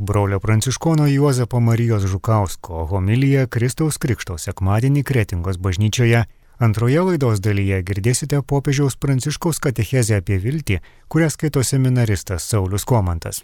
[0.00, 6.24] brolio pranciškono Juozapo Marijos Žukausko homiliją Kristaus Krikšto sekmadienį Kretingos bažnyčioje.
[6.58, 10.78] Antroje laidos dalyje girdėsite popiežiaus pranciškaus katechezę apie viltį,
[11.12, 13.42] kurią skaito seminaristas Saulis Komantas.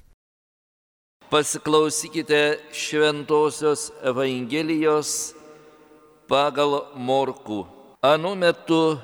[1.28, 2.40] Pasiklausykite
[2.72, 5.10] Šventojios Evangelijos
[6.28, 7.66] pagal Morkų.
[8.00, 8.96] Anu metu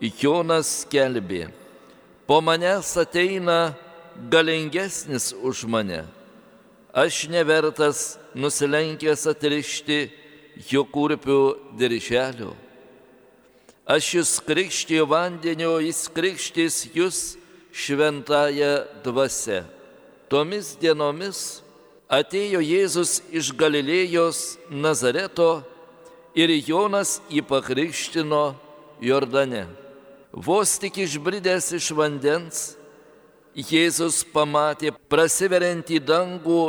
[0.00, 1.50] Jonas skelbė,
[2.24, 3.74] po manęs ateina
[4.32, 6.19] galingesnis už mane.
[6.92, 10.08] Aš nevertas nusilenkęs atrišti
[10.70, 11.42] jo kurpių
[11.78, 12.50] dirželio.
[13.86, 17.20] Aš jūs krikštijo vandenio, jis krikštys jūs
[17.72, 19.62] šventąją dvasę.
[20.30, 21.62] Tomis dienomis
[22.10, 25.62] atėjo Jėzus iš Galilėjos Nazareto
[26.34, 28.54] ir Jonas jį pakrikštino
[29.02, 29.66] Jordane.
[30.30, 32.76] Vos tik išbridęs iš vandens,
[33.54, 36.62] Jėzus pamatė prasiveriantį dangų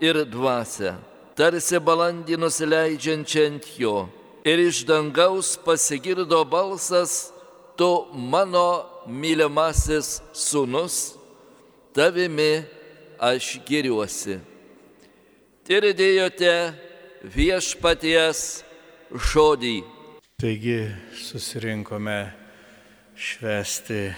[0.00, 0.94] ir dvasę,
[1.36, 4.08] tarsi balandį nusileidžiančią ant jo.
[4.44, 7.30] Ir iš dangaus pasigirdo balsas,
[7.76, 11.14] tu mano mylimasis sunus,
[11.94, 12.64] tavimi
[13.20, 14.40] aš giriuosi.
[15.68, 16.54] Tirdėjote
[17.22, 18.64] viešpaties
[19.12, 19.76] žodį.
[20.42, 20.80] Taigi
[21.14, 22.32] susirinkome
[23.14, 24.08] švesti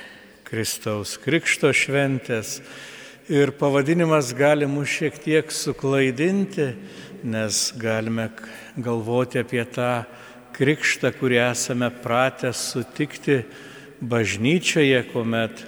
[0.55, 2.61] Kristaus Krikšto šventės.
[3.27, 6.69] Ir pavadinimas gali mus šiek tiek suklaidinti,
[7.27, 8.29] nes galime
[8.79, 10.05] galvoti apie tą
[10.55, 13.41] krikštą, kurį esame pratę sutikti
[13.99, 15.65] bažnyčioje, kuomet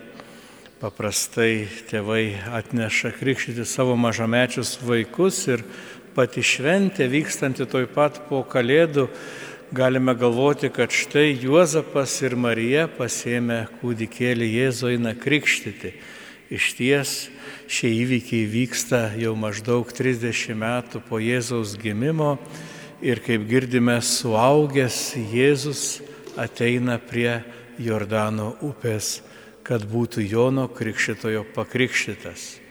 [0.79, 5.67] paprastai tėvai atneša krikštyti savo mažamečius vaikus ir
[6.15, 9.09] pati šventė vykstanti toj pat po kalėdų
[9.73, 15.93] galime galvoti, kad štai Juozapas ir Marija pasėmė kūdikėlį Jėzų eina krikštyti.
[16.55, 17.15] Iš ties
[17.67, 22.37] šie įvykiai vyksta jau maždaug 30 metų po Jėzaus gimimo
[23.03, 25.99] ir kaip girdime, suaugęs Jėzus
[26.39, 27.43] ateina prie
[27.83, 29.19] Jordano upės,
[29.67, 32.63] kad būtų Jono krikščitojo pakrikštytas.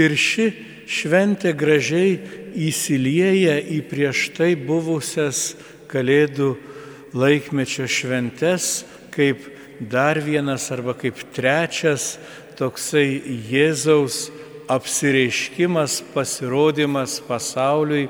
[0.00, 0.48] Ir ši
[0.88, 2.16] šventė gražiai
[2.56, 5.52] įsilieja į prieš tai buvusias
[5.92, 6.54] Kalėdų
[7.12, 8.82] laikmečio šventes
[9.12, 9.44] kaip
[9.90, 12.16] dar vienas arba kaip trečias
[12.56, 13.20] toksai
[13.50, 14.30] Jėzaus
[14.70, 18.08] apsireiškimas, pasirodymas pasauliui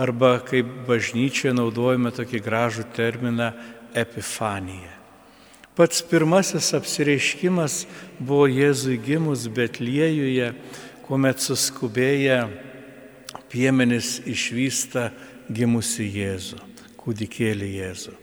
[0.00, 3.50] arba kaip bažnyčioje naudojame tokį gražų terminą
[3.96, 4.96] epifanija.
[5.76, 7.84] Pats pirmasis apsireiškimas
[8.18, 10.52] buvo Jėzui gimus Betliejuje,
[11.06, 12.42] kuomet suskubėję
[13.50, 15.10] piemenis išvysta
[15.50, 16.70] gimusi Jėzų
[17.00, 18.16] kūdikėlį Jėzų.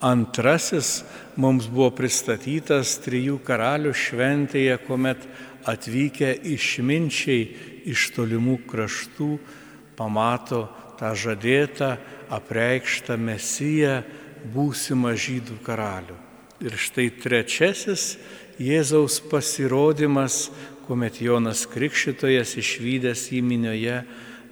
[0.00, 1.02] Antrasis
[1.36, 5.26] mums buvo pristatytas trijų karalių šventėje, kuomet
[5.68, 7.42] atvykę išminčiai
[7.92, 9.34] iš tolimų kraštų
[9.98, 10.62] pamato
[10.96, 11.94] tą žadėtą,
[12.32, 14.00] apreikštą mesiją,
[14.54, 16.16] būsimą žydų karalių.
[16.64, 18.16] Ir štai trečiasis
[18.60, 20.50] Jėzaus pasirodymas,
[20.84, 24.02] kuomet Jonas Krikščitojas išvykęs į minioje,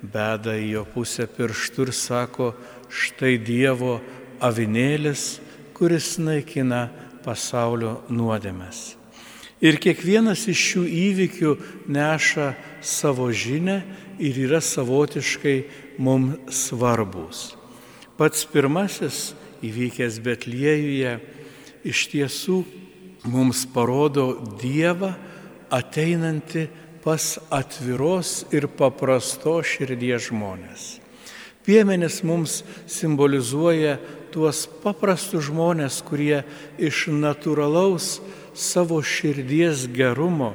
[0.00, 2.52] beda į jo pusę pirštų ir sako,
[2.88, 3.98] štai Dievo
[4.40, 5.38] avinėlis,
[5.76, 6.88] kuris naikina
[7.24, 8.96] pasaulio nuodėmes.
[9.58, 11.52] Ir kiekvienas iš šių įvykių
[11.90, 12.52] neša
[12.84, 13.80] savo žinę
[14.22, 15.56] ir yra savotiškai
[15.98, 17.56] mums svarbus.
[18.18, 19.32] Pats pirmasis
[19.66, 21.16] įvykęs Betliejuje
[21.86, 22.60] iš tiesų
[23.26, 24.30] mums parodo
[24.62, 25.12] Dievą
[25.74, 26.68] ateinantį
[27.02, 30.86] pas atviros ir paprastos širdies žmonės.
[31.68, 33.98] Piemenis mums simbolizuoja
[34.32, 36.38] tuos paprastus žmonės, kurie
[36.80, 38.22] iš natūralaus
[38.56, 40.54] savo širdies gerumo,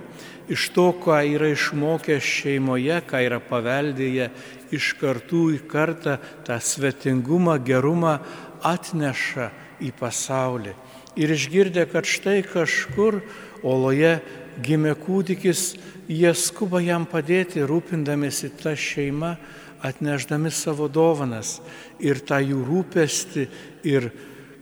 [0.50, 4.32] iš to, ką yra išmokę šeimoje, ką yra paveldėję
[4.74, 6.18] iš kartų į kartą,
[6.50, 8.18] tą svetingumą, gerumą
[8.66, 9.52] atneša
[9.86, 10.74] į pasaulį.
[11.14, 13.22] Ir išgirdę, kad štai kažkur
[13.62, 14.18] oloje
[14.66, 15.76] gimė kūdikis,
[16.10, 19.38] jie skuba jam padėti, rūpindamėsi tą šeimą
[19.84, 21.60] atneždami savo dovanas
[22.00, 23.48] ir tą jų rūpestį
[23.92, 24.10] ir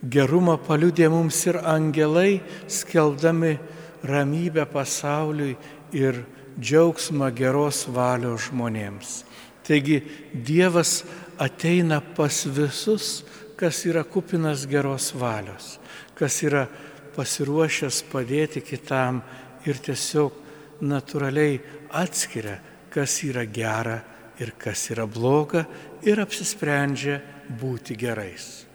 [0.02, 3.58] gerumą paliudė mums ir angelai, skelbdami
[4.04, 5.56] ramybę pasauliui
[5.94, 6.24] ir
[6.58, 9.22] džiaugsmą geros valios žmonėms.
[9.62, 10.02] Taigi
[10.34, 11.04] Dievas
[11.38, 13.22] ateina pas visus,
[13.56, 15.78] kas yra kupinas geros valios,
[16.18, 16.66] kas yra
[17.14, 19.22] pasiruošęs padėti kitam
[19.70, 20.34] ir tiesiog
[20.82, 21.60] natūraliai
[21.94, 22.58] atskiria,
[22.90, 24.00] kas yra gera
[24.40, 25.66] ir kas yra bloga
[26.06, 27.20] ir apsisprendžia
[27.60, 28.66] būti gerais.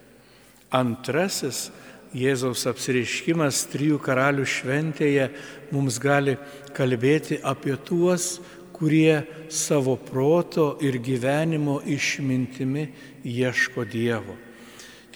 [0.75, 1.71] Antrasis
[2.17, 5.27] Jėzaus apsireiškimas trijų karalių šventėje
[5.75, 6.37] mums gali
[6.77, 8.39] kalbėti apie tuos,
[8.77, 12.87] kurie savo proto ir gyvenimo išmintimi
[13.25, 14.37] ieško Dievo.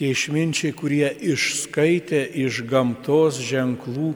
[0.00, 4.14] Tie išminčiai, kurie išskaitė iš gamtos ženklų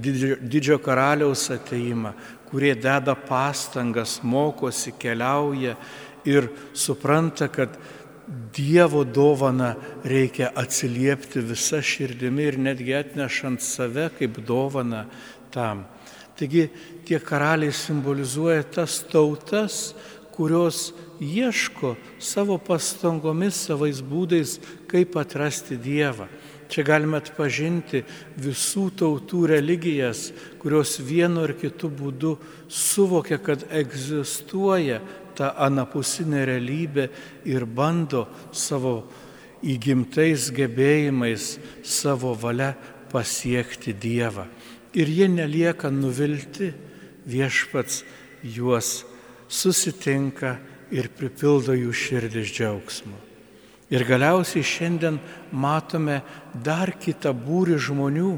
[0.00, 2.14] didžio, didžio karaliaus ateimą,
[2.54, 5.74] kurie deda pastangas, mokosi, keliauja
[6.24, 7.74] ir supranta, kad
[8.54, 9.74] Dievo dovana
[10.06, 15.02] reikia atsiliepti visą širdimi ir netgi atnešant save kaip dovana
[15.50, 15.82] tam.
[16.38, 16.68] Taigi
[17.04, 19.92] tie karaliai simbolizuoja tas tautas,
[20.30, 26.30] kurios ieško savo pastangomis, savais būdais, kaip atrasti Dievą.
[26.68, 28.02] Čia galime atpažinti
[28.40, 30.30] visų tautų religijas,
[30.62, 32.36] kurios vienu ar kitu būdu
[32.68, 35.00] suvokia, kad egzistuoja
[35.36, 37.08] ta anapusinė realybė
[37.50, 39.02] ir bando savo
[39.64, 42.74] įgimtais gebėjimais, savo valia
[43.12, 44.46] pasiekti Dievą.
[44.94, 46.70] Ir jie nelieka nuvilti,
[47.26, 48.02] viešpats
[48.44, 49.02] juos
[49.48, 50.58] susitinka
[50.94, 53.33] ir pripildo jų širdis džiaugsmu.
[53.92, 55.18] Ir galiausiai šiandien
[55.52, 56.22] matome
[56.64, 58.30] dar kitą būrį žmonių.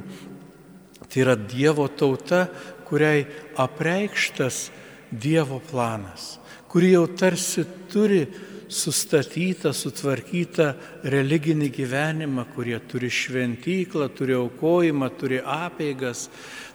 [1.06, 2.48] Tai yra Dievo tauta,
[2.88, 3.26] kuriai
[3.62, 4.66] apreikštas
[5.10, 6.36] Dievo planas
[6.76, 8.26] kuri jau tarsi turi
[8.68, 10.66] sustatytą, sutvarkytą
[11.08, 16.26] religinį gyvenimą, kurie turi šventyklą, turi aukojimą, turi apeigas,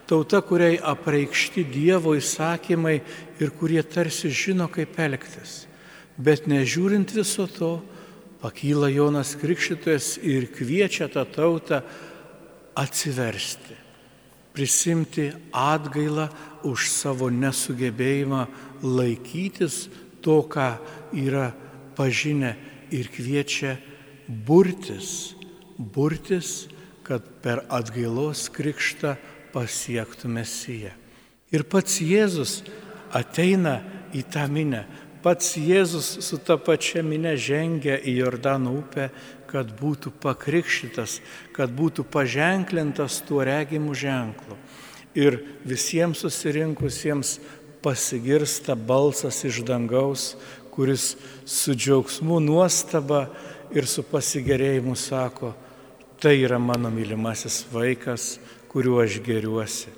[0.10, 2.96] tauta, kuriai apreikšti Dievo įsakymai
[3.38, 5.68] ir kurie tarsi žino, kaip elgtis.
[6.18, 7.72] Bet nežiūrint viso to,
[8.42, 11.82] pakyla Jonas Krikščitojas ir kviečia tą tautą
[12.78, 13.78] atsiversti,
[14.56, 16.28] prisimti atgailą
[16.68, 18.46] už savo nesugebėjimą
[18.82, 19.86] laikytis
[20.22, 20.76] to, ką
[21.18, 21.52] yra
[21.98, 22.56] pažinę
[22.92, 23.78] ir kviečia
[24.28, 25.36] burtis,
[25.78, 26.68] burtis,
[27.04, 29.16] kad per atgailos krikštą
[29.52, 30.94] pasiektų Mesiją.
[31.52, 32.62] Ir pats Jėzus
[33.12, 33.82] ateina
[34.16, 34.86] į tą minę,
[35.24, 39.10] pats Jėzus su ta pačia minė žengia į Jordano upę,
[39.52, 41.20] kad būtų pakrikštytas,
[41.56, 44.56] kad būtų paženklintas tuo regimu ženklu.
[45.16, 47.40] Ir visiems susirinkusiems
[47.84, 50.36] pasigirsta balsas iš dangaus,
[50.72, 53.26] kuris su džiaugsmu, nuostaba
[53.76, 55.52] ir su pasigerėjimu sako,
[56.22, 58.38] tai yra mano mylimasis vaikas,
[58.72, 59.92] kuriuo aš geriuosi.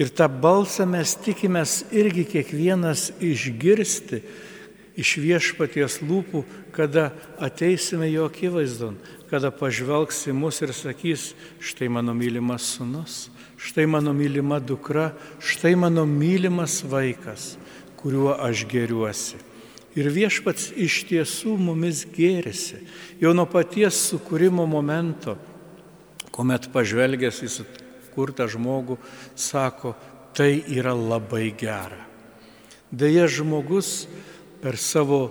[0.00, 4.22] Ir tą balsą mes tikimės irgi kiekvienas išgirsti
[4.98, 6.44] iš viešpaties lūpų,
[6.74, 7.10] kada
[7.40, 8.98] ateisime jo akivaizdon,
[9.30, 15.74] kada pažvelgs į mus ir sakys, štai mano mylimas sunus, štai mano mylima dukra, štai
[15.78, 17.54] mano mylimas vaikas,
[17.96, 19.40] kuriuo aš geriuosi.
[19.92, 22.80] Ir viešpats iš tiesų mumis gėrisi.
[23.20, 25.36] Jau nuo paties sukūrimo momento,
[26.32, 28.96] kuomet pažvelgęs į sukurtą žmogų,
[29.36, 29.92] sako,
[30.32, 32.00] tai yra labai gera.
[32.92, 34.06] Deja, žmogus
[34.62, 35.26] per savo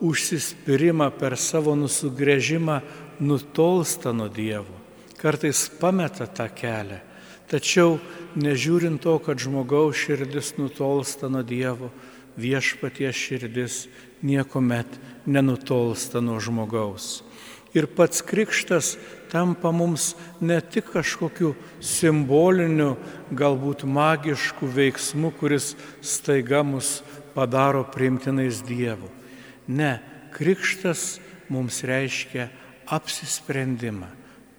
[0.00, 2.80] užsispyrimą, per savo nusugrėžimą
[3.20, 4.84] nutolsta nuo Dievo.
[5.16, 7.00] Kartais pameta tą kelią
[7.46, 8.00] Tačiau
[8.34, 11.92] nežiūrint to, kad žmogaus širdis nutolsta nuo Dievo,
[12.36, 13.76] viešpaties širdis
[14.26, 14.98] niekuomet
[15.30, 17.22] nenutolsta nuo žmogaus.
[17.76, 18.96] Ir pats krikštas
[19.30, 22.96] tampa mums ne tik kažkokiu simboliniu,
[23.30, 27.04] galbūt magišku veiksmu, kuris staiga mus
[27.36, 29.10] padaro primtinais Dievu.
[29.68, 29.98] Ne,
[30.32, 31.18] krikštas
[31.52, 32.48] mums reiškia
[32.86, 34.08] apsisprendimą,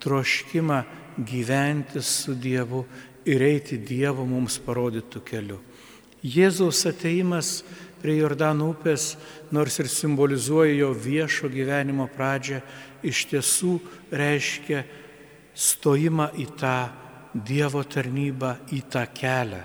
[0.03, 0.83] troškimą
[1.17, 2.85] gyventi su Dievu
[3.25, 5.57] ir eiti Dievo mums parodytų keliu.
[6.21, 7.61] Jėzaus ateimas
[8.01, 9.15] prie Jordano upės,
[9.53, 12.61] nors ir simbolizuoja jo viešo gyvenimo pradžią,
[13.05, 13.77] iš tiesų
[14.11, 14.83] reiškia
[15.57, 16.77] stojimą į tą
[17.33, 19.61] Dievo tarnybą, į tą kelią,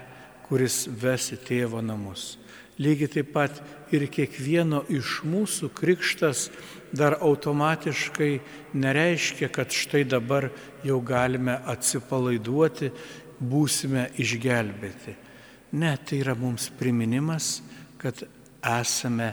[0.49, 2.37] kuris vesi tėvo namus.
[2.81, 3.59] Lygiai taip pat
[3.93, 6.47] ir kiekvieno iš mūsų krikštas
[6.93, 8.33] dar automatiškai
[8.73, 10.49] nereiškia, kad štai dabar
[10.85, 12.93] jau galime atsipalaiduoti,
[13.43, 15.17] būsime išgelbėti.
[15.73, 17.61] Ne, tai yra mums priminimas,
[18.01, 18.25] kad
[18.63, 19.33] esame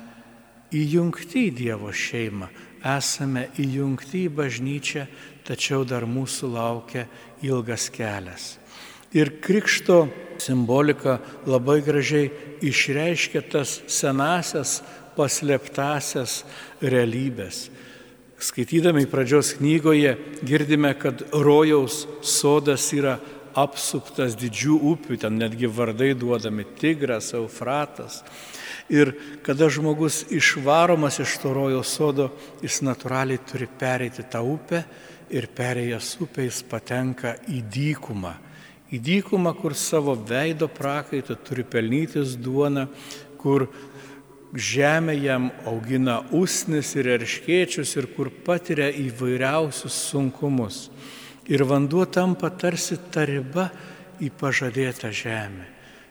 [0.75, 2.47] įjungti į Dievo šeimą,
[2.95, 5.05] esame įjungti į bažnyčią,
[5.47, 7.07] tačiau dar mūsų laukia
[7.43, 8.57] ilgas kelias.
[9.13, 10.07] Ir krikšto
[10.39, 11.17] simbolika
[11.49, 12.29] labai gražiai
[12.61, 14.79] išreiškia tas senasias
[15.17, 16.43] paslėptasias
[16.81, 17.67] realybės.
[18.39, 20.13] Skaitydami pradžios knygoje
[20.47, 23.17] girdime, kad rojaus sodas yra
[23.57, 28.23] apsuptas didžių upių, ten netgi vardai duodami- Tigras, Eufratas.
[28.89, 29.13] Ir
[29.43, 34.85] kada žmogus išvaromas iš to rojaus sodo, jis natūraliai turi pereiti tą upę
[35.29, 38.33] ir perėjęs upę jis patenka į dykumą,
[38.89, 42.87] Į dykumą, kur savo veido prakaitą turi pelnytis duona,
[43.37, 43.67] kur
[44.53, 50.87] žemė jam augina usnis ir erškiečius ir kur patiria įvairiausius sunkumus.
[51.49, 53.69] Ir vanduo tampa tarsi ta riba
[54.21, 55.69] į pažadėtą žemę.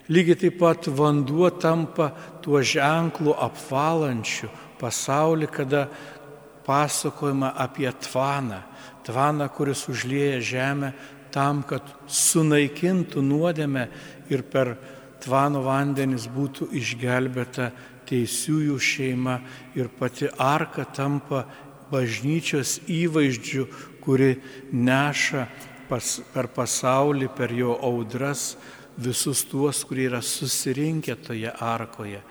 [0.08, 4.48] Lygiai taip pat vanduo tampa tuo ženklu apvalančiu
[4.80, 5.84] pasaulį, kada
[6.64, 8.62] pasakojama apie tvaną.
[9.04, 10.92] Tvaną, kuris užlieja žemę
[11.34, 13.88] tam, kad sunaikintų nuodėmę
[14.32, 14.76] ir per
[15.22, 17.70] tvano vandenis būtų išgelbėta
[18.08, 19.38] teisiųjų šeima
[19.76, 21.44] ir pati arka tampa
[21.92, 23.66] bažnyčios įvaizdžių,
[24.04, 24.36] kuri
[24.72, 25.46] neša
[25.88, 28.56] pas, per pasaulį, per jo audras
[28.98, 32.22] visus tuos, kurie yra susirinkę toje arkoje.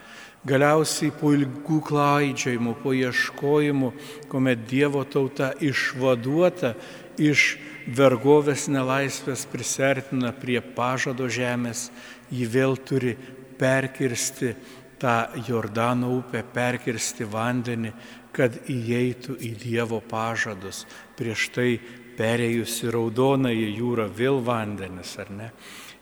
[0.47, 3.89] Galiausiai po ilgų klaidžiojimų, po ieškojimų,
[4.31, 6.75] kuomet Dievo tauta išvaduota
[7.19, 11.87] iš vergovės nelaisvės prisertina prie pažado žemės,
[12.29, 13.15] ji vėl turi
[13.57, 14.53] perkirsti
[14.99, 15.17] tą
[15.47, 17.93] Jordano upę, perkirsti vandenį,
[18.33, 20.85] kad įeitų į Dievo pažadus.
[21.17, 21.69] Prieš tai
[22.17, 25.51] perėjusi raudonąją jūrą vėl vandenis, ar ne?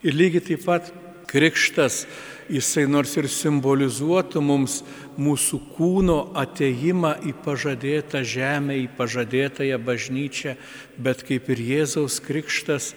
[0.05, 0.91] Ir lygiai taip pat
[1.35, 2.05] krikštas,
[2.47, 4.79] jisai nors ir simbolizuotų mums
[5.19, 10.55] mūsų kūno ateimą į pažadėtą žemę, į pažadėtąją bažnyčią,
[10.95, 12.93] bet kaip ir Jėzaus krikštas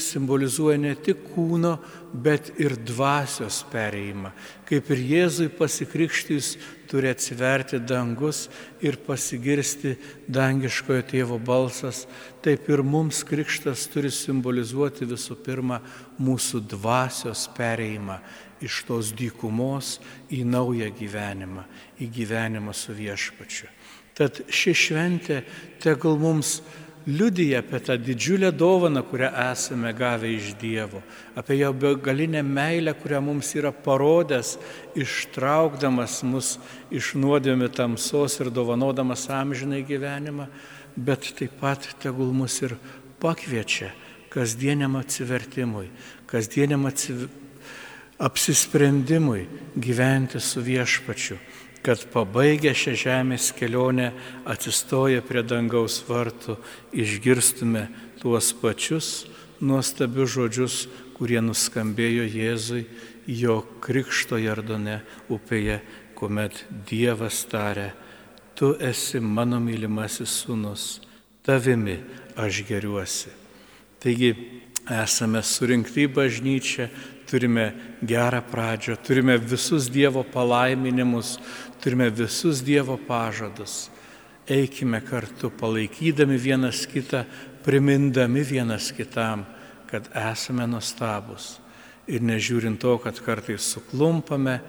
[0.00, 1.76] simbolizuoja ne tik kūno,
[2.14, 4.30] bet ir dvasios pereimą.
[4.68, 6.54] Kaip ir Jėzui pasikrikštys
[6.90, 8.46] turi atsiverti dangus
[8.84, 9.96] ir pasigirsti
[10.30, 12.04] dangiškojo tėvo balsas,
[12.44, 15.80] taip ir mums krikštas turi simbolizuoti visų pirma
[16.22, 18.20] mūsų dvasios pereimą
[18.64, 19.98] iš tos dykumos
[20.32, 21.66] į naują gyvenimą,
[22.00, 23.68] į gyvenimą su viešpačiu.
[24.14, 25.40] Tad ši šventė
[25.82, 26.60] tegul mums
[27.06, 31.02] liudyja apie tą didžiulę dovaną, kurią esame gavę iš Dievo,
[31.36, 34.58] apie jo begalinę meilę, kurią mums yra parodęs,
[34.96, 36.58] ištraukdamas mus
[36.90, 40.48] iš nuodėmė tamsos ir dovanodamas amžinai gyvenimą,
[40.96, 42.76] bet taip pat tegul mus ir
[43.20, 43.92] pakviečia
[44.32, 45.88] kasdieniam atsivertimui,
[46.26, 47.28] kasdieniam atsiv...
[48.18, 49.46] apsisprendimui
[49.76, 51.36] gyventi su viešpačiu
[51.84, 54.10] kad pabaigę šią žemės kelionę
[54.48, 56.56] atsistoję prie dangaus vartų
[56.96, 57.88] išgirstume
[58.22, 59.26] tuos pačius
[59.60, 60.76] nuostabius žodžius,
[61.14, 62.84] kurie nuskambėjo Jėzui
[63.26, 65.00] jo krikšto Jardone
[65.32, 65.80] upėje,
[66.18, 67.92] kuomet Dievas tarė,
[68.54, 71.00] tu esi mano mylimasis sūnus,
[71.46, 71.98] tavimi
[72.38, 73.32] aš geriuosi.
[74.02, 74.34] Taigi
[74.90, 76.88] esame surinkti į bažnyčią,
[77.34, 77.72] turime
[78.02, 81.38] gerą pradžią, turime visus Dievo palaiminimus,
[81.82, 83.90] turime visus Dievo pažadus.
[84.46, 87.24] Eikime kartu, palaikydami vienas kitą,
[87.66, 89.42] primindami vienas kitam,
[89.90, 91.58] kad esame nuostabus.
[92.06, 94.60] Ir nežiūrint to, kad kartais suklumpame,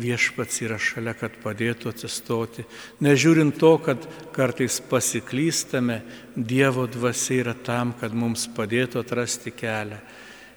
[0.00, 2.64] viešpats yra šalia, kad padėtų atsistoti.
[3.04, 6.00] Nežiūrint to, kad kartais pasiklystame,
[6.34, 10.00] Dievo dvasia yra tam, kad mums padėtų atrasti kelią.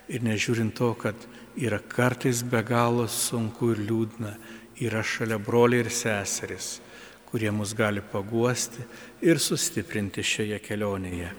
[0.07, 4.33] Ir nežiūrint to, kad yra kartais be galo sunku ir liūdna,
[4.85, 6.77] yra šalia broliai ir seseris,
[7.25, 8.85] kurie mus gali paguosti
[9.25, 11.31] ir sustiprinti šioje kelionėje.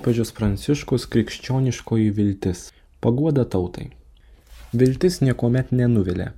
[0.00, 2.60] Popiežius Pranciškus krikščioniškoji viltis.
[3.04, 3.90] Paguoda tautai.
[4.72, 6.30] Viltis niekuomet nenuvilia.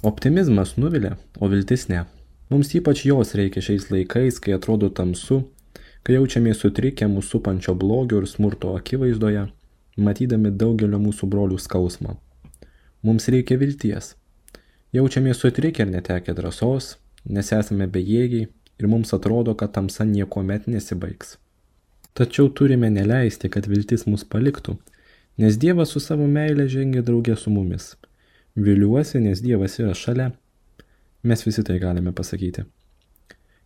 [0.00, 2.06] Optimizmas nuvilia, o viltis ne.
[2.48, 5.42] Mums ypač jos reikia šiais laikais, kai atrodo tamsu,
[6.08, 9.44] kai jaučiamės sutrikę mūsų supančio blogio ir smurto akivaizdoje,
[10.00, 12.16] matydami daugelio mūsų brolių skausmą.
[13.04, 14.14] Mums reikia vilties.
[14.96, 16.94] Jaučiamės sutrikę ir netekę drąsos,
[17.28, 18.48] nes esame bejėgiai,
[18.80, 21.36] ir mums atrodo, kad tamsa niekuomet nesibaigs.
[22.16, 24.78] Tačiau turime neleisti, kad viltis mus paliktų,
[25.42, 27.90] nes Dievas su savo meile žengia draugė su mumis.
[28.56, 30.30] Viliuosi, nes Dievas yra šalia.
[31.28, 32.64] Mes visi tai galime pasakyti.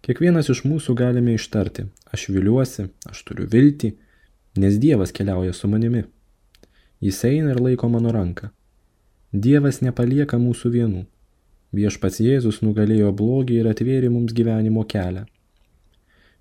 [0.03, 3.93] Kiekvienas iš mūsų galime ištarti, aš viliuosi, aš turiu viltį,
[4.59, 6.03] nes Dievas keliauja su manimi.
[7.01, 8.51] Jis eina ir laiko mano ranką.
[9.31, 11.05] Dievas nepalieka mūsų vienų.
[11.71, 15.29] Viešpats Jėzus nugalėjo blogį ir atvėrė mums gyvenimo kelią.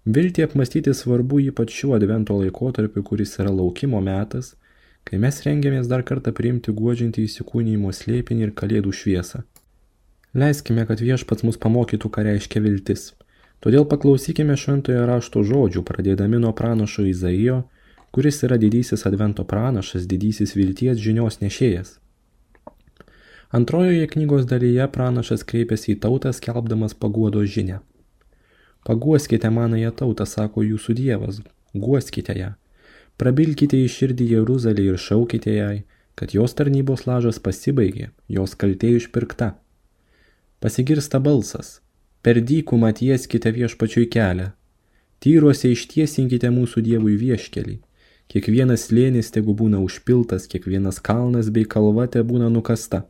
[0.08, 4.54] Viltį apmastyti svarbu ypač šiuo advento laikotarpiu, kuris yra laukimo metas,
[5.04, 9.44] kai mes rengiamės dar kartą priimti guodžiantį įsikūnymo slėpinį ir kalėdų šviesą.
[10.40, 13.10] Leiskime, kad viešpats mus pamokytų, ką reiškia viltis.
[13.60, 17.64] Todėl paklausykime šventojo rašto žodžių, pradėdami nuo pranašo Izaijo,
[18.16, 21.98] kuris yra didysis advento pranašas, didysis vilties žinios nešėjas.
[23.52, 27.82] Antrojoje knygos dalyje pranašas kreipiasi į tautą skelbdamas paguodo žinę.
[28.88, 31.42] Paguoskite manąją tautą, sako jūsų Dievas,
[31.74, 32.54] guoskite ją.
[33.20, 35.84] Prabilkite į širdį Jeruzalį ir šaukite jai,
[36.16, 39.54] kad jos tarnybos lažas pasibaigė, jos kaltė išpirkta.
[40.64, 41.80] Pasigirsta balsas,
[42.24, 44.50] per dykumą tieskite viešpačiui kelią,
[45.20, 47.78] tyruose ištiesinkite mūsų Dievui vieškelį.
[48.30, 53.04] Kiekvienas slėnis tegu būna užpiltas, kiekvienas kalnas bei kalva te būna nukasta.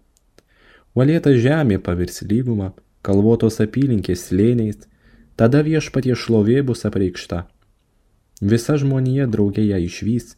[0.95, 2.71] Uolėta žemė pavirs lygumą,
[3.05, 4.88] kalvotos apylinkės slėniais,
[5.39, 7.45] tada viešpatie šlovė bus apreikšta.
[8.51, 10.33] Visa žmonija draugė ją išvys,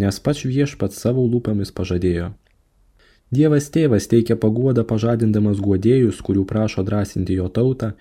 [0.00, 2.30] nes pats viešpats savo lūpomis pažadėjo.
[3.36, 7.92] Dievas tėvas teikia paguodą pažadindamas guodėjus, kurių prašo drąsinti jo tautą,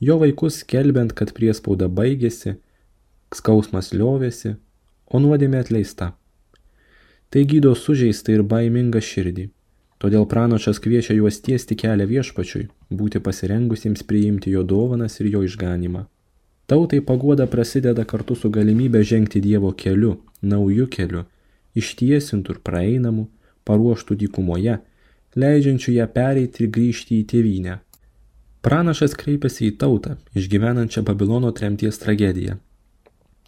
[0.00, 2.56] jo vaikus kelbiant, kad priespauda baigėsi,
[3.32, 4.56] skausmas liovėsi,
[5.08, 6.12] o nuodėmė atleista.
[7.32, 9.48] Tai gydo sužeistą ir baimingą širdį.
[10.02, 16.08] Todėl pranašas kviečia juos tiesti kelią viešpačiui, būti pasirengusiems priimti jo dovanas ir jo išganimą.
[16.66, 21.22] Tautai paguoda prasideda kartu su galimybė žengti Dievo keliu, naujų keliu,
[21.78, 23.28] ištiesintų ir praeinamų,
[23.68, 24.80] paruoštų dykumoje,
[25.38, 27.78] leidžiančių ją pereiti ir grįžti į tėvynę.
[28.62, 32.58] Pranašas kreipiasi į tautą, išgyvenančią Babilono tremties tragediją.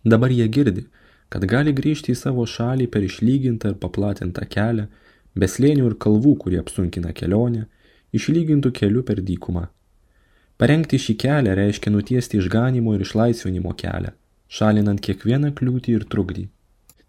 [0.05, 0.87] Dabar jie girdi,
[1.31, 4.87] kad gali grįžti į savo šalį per išlygintą ir paplatintą kelią,
[5.35, 7.66] be slėnių ir kalvų, kurie apsunkina kelionę,
[8.14, 9.68] išlygintų keliu per dykumą.
[10.59, 14.12] Parengti šį kelią reiškia nutiesti išganimo ir išlaisvinimo kelią,
[14.47, 16.44] šalinant kiekvieną kliūtį ir trukdį.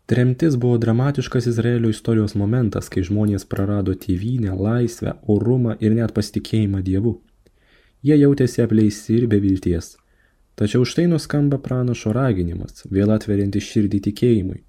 [0.09, 6.81] Tremtis buvo dramatiškas Izraelio istorijos momentas, kai žmonės prarado tėvynę, laisvę, orumą ir net pasitikėjimą
[6.85, 7.15] Dievu.
[8.05, 9.95] Jie jautėsi apleisti ir be vilties.
[10.55, 14.61] Tačiau štai nuskamba pranašo raginimas, vėl atverianti širdį tikėjimui.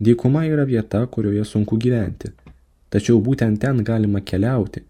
[0.00, 2.32] Dykuma yra vieta, kurioje sunku gyventi–
[2.90, 4.84] Tačiau būtent ten galima keliauti.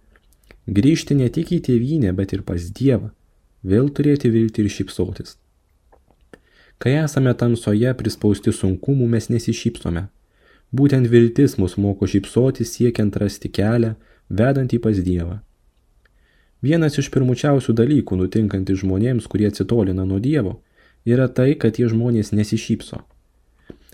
[0.66, 3.12] Grįžti ne tik į tėvynę, bet ir pas Dievą.
[3.62, 5.37] Vėl turėti viltį ir šypsotis.
[6.78, 10.06] Kai esame tamsoje prispausti sunkumų, mes nesišypsome.
[10.76, 13.94] Būtent viltis mus moko šypsotis siekiant rasti kelią,
[14.28, 15.40] vedantį pas Dievą.
[16.66, 20.61] Vienas iš pirmučiausių dalykų nutinkantis žmonėms, kurie atsitolina nuo Dievo,
[21.06, 23.00] yra tai, kad tie žmonės nesišypso.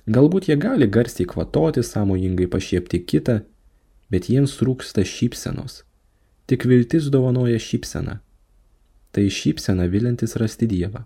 [0.08, 3.42] Galbūt jie gali garsiai kvatoti, sąmojingai pašiepti kitą,
[4.12, 5.80] bet jiems trūksta šypsenos.
[6.46, 8.18] Tik viltis dovanoja šypseną.
[9.12, 11.04] Tai šypsena vilintis rasti Dievą.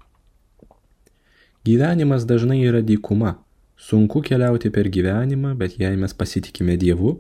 [1.66, 3.36] Gyvenimas dažnai yra dykuma.
[3.76, 7.18] Sunku keliauti per gyvenimą, bet jei mes pasitikime Dievu,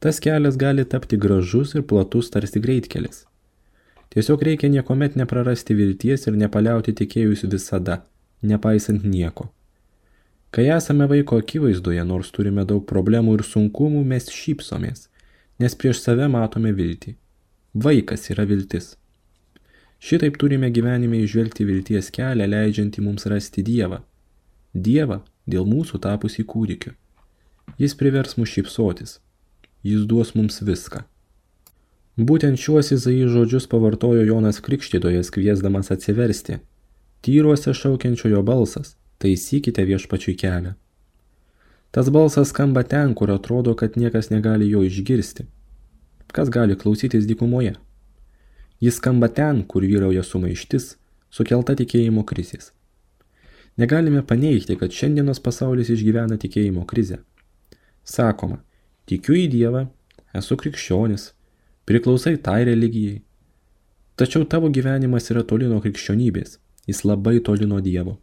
[0.00, 3.24] tas kelias gali tapti gražus ir platus tarsi greitkelis.
[4.12, 8.04] Tiesiog reikia niekuomet neprarasti vilties ir nepaliauti tikėjus visada,
[8.42, 9.50] nepaisant nieko.
[10.54, 15.08] Kai esame vaiko akivaizdoje, nors turime daug problemų ir sunkumų, mes šypsomės
[15.58, 17.14] nes prieš save matome viltį.
[17.74, 18.94] Vaikas yra viltis.
[19.98, 24.02] Šitaip turime gyvenime išvelgti vilties kelią, leidžiantį mums rasti Dievą.
[24.72, 26.92] Dievą dėl mūsų tapusį kūdikiu.
[27.80, 29.18] Jis privers mus šypsotis.
[29.84, 31.02] Jis duos mums viską.
[32.16, 36.60] Būtent šiuos Izai žodžius pavartojo Jonas Krikštytojas kviesdamas atsiversti.
[37.20, 40.72] Tyruose šaukiančiojo balsas– taisykite viešpačiui kelią.
[41.96, 45.46] Tas balsas skamba ten, kur atrodo, kad niekas negali jo išgirsti.
[46.28, 47.72] Kas gali klausytis dykumoje?
[48.84, 50.90] Jis skamba ten, kur vyrauja sumaištis,
[51.32, 52.74] sukelta tikėjimo krizės.
[53.80, 57.22] Negalime paneigti, kad šiandienos pasaulis išgyvena tikėjimo krizę.
[58.04, 58.60] Sakoma,
[59.08, 59.86] tikiu į Dievą,
[60.36, 61.30] esu krikščionis,
[61.88, 63.22] priklausai tai religijai.
[64.20, 66.58] Tačiau tavo gyvenimas yra toli nuo krikščionybės,
[66.92, 68.18] jis labai toli nuo Dievo.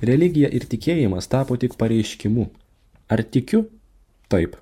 [0.00, 2.48] Religija ir tikėjimas tapo tik pareiškimu,
[3.08, 3.66] Ar tikiu?
[4.32, 4.56] Taip.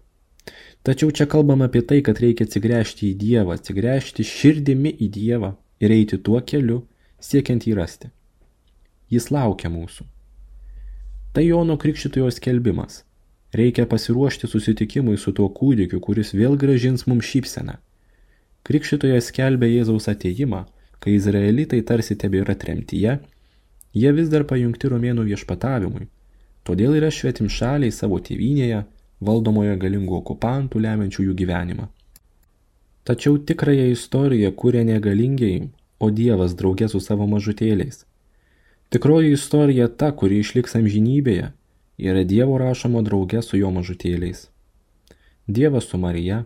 [0.83, 5.53] Tačiau čia kalbam apie tai, kad reikia atsigręžti į Dievą, atsigręžti širdimi į Dievą
[5.83, 6.81] ir eiti tuo keliu,
[7.23, 8.11] siekiant jį rasti.
[9.13, 10.09] Jis laukia mūsų.
[11.33, 13.05] Tai Jono Krikščitojo skelbimas.
[13.55, 17.77] Reikia pasiruošti susitikimui su tuo kūdikiu, kuris vėl gražins mums šypseną.
[18.67, 20.65] Krikščitoje skelbia Jėzaus ateimą,
[21.03, 23.19] kai izraelitai tarsi tebėra tremtyje,
[23.95, 26.09] jie vis dar pajungti romėnų viešpatavimui,
[26.67, 28.85] todėl yra švetim šaliai savo tėvynėje,
[29.23, 31.89] valdomoje galingų okupantų lemiančių jų gyvenimą.
[33.07, 38.05] Tačiau tikrąją istoriją kūrė negalingiai, o Dievas draugė su savo mažutėliais.
[38.95, 41.53] Tikroji istorija ta, kuri išliks amžinybėje,
[41.99, 44.49] yra Dievo rašoma draugė su jo mažutėliais.
[45.47, 46.45] Dievas su Marija,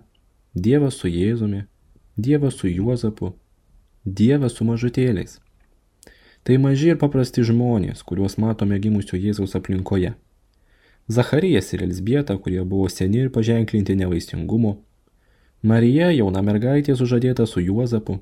[0.55, 1.67] Dievas su Jėzumi,
[2.17, 3.35] Dievas su Juozapu,
[4.05, 5.41] Dievas su mažutėliais.
[6.47, 10.13] Tai maži ir paprasti žmonės, kuriuos matome gimusio Jėzaus aplinkoje.
[11.11, 14.77] Zacharijas ir Elsbieta, kurie buvo seni ir paženklinti nevaisingumo.
[15.67, 18.21] Marija, jauna mergaitė sužadėta su Juozapu.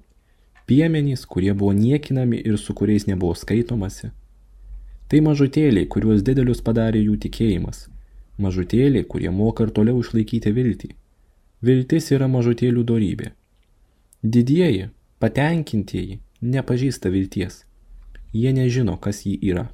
[0.64, 4.08] Piemenys, kurie buvo niekinami ir su kuriais nebuvo skaitomasi.
[5.12, 7.90] Tai mažutėliai, kuriuos didelius padarė jų tikėjimas.
[8.40, 10.94] Mažutėliai, kurie moka ir toliau išlaikyti viltį.
[11.60, 13.34] Viltis yra mažutėlių dorybė.
[14.24, 14.88] Didieji,
[15.20, 16.22] patenkintieji,
[16.56, 17.66] nepažįsta vilties
[18.34, 19.68] jie nežino, kas jį yra.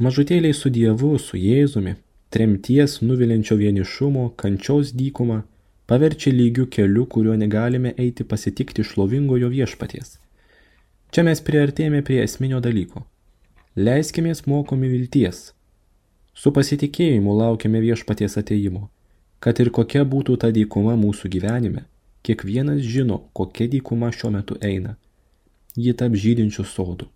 [0.00, 1.96] Mažutėliai su Dievu, su Jėzumi,
[2.32, 5.42] tremties nuvilinčio vienišumo, kančios dykumą
[5.90, 10.18] paverčia lygių keliu, kuriuo negalime eiti pasitikti šlovingojo viešpaties.
[11.10, 13.04] Čia mes priartėjame prie esminio dalyko.
[13.76, 15.50] Leiskimės mokomi vilties.
[16.32, 18.88] Su pasitikėjimu laukiame viešpaties ateimo.
[19.40, 21.86] Kad ir kokia būtų ta dykuma mūsų gyvenime,
[22.22, 24.96] kiekvienas žino, kokia dykuma šiuo metu eina.
[25.76, 27.08] Ji tap žydinčių sodų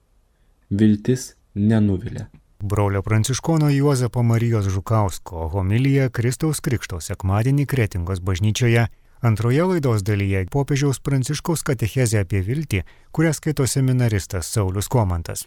[0.81, 2.27] viltis nenuvilia.
[2.63, 8.87] Brolio pranciškono Juozapo Marijos Žukausko homilija Kristaus Krikšto sekmadienį Kretingos bažnyčioje
[9.25, 15.47] Antroje laidos dalyje popiežiaus pranciškaus katechezė apie viltį, kurią skaito seminaristas Saulis Komantas.